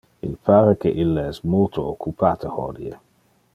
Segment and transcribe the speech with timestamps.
[0.27, 2.99] Il pare que ille es multo occupate hodie.